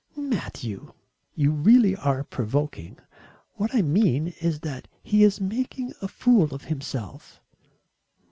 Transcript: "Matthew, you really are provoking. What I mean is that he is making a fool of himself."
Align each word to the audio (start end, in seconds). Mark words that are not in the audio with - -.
"Matthew, 0.17 0.93
you 1.35 1.51
really 1.51 1.95
are 1.95 2.23
provoking. 2.23 2.97
What 3.53 3.75
I 3.75 3.83
mean 3.83 4.29
is 4.41 4.61
that 4.61 4.87
he 5.03 5.23
is 5.23 5.39
making 5.39 5.93
a 6.01 6.07
fool 6.07 6.55
of 6.55 6.63
himself." 6.63 7.39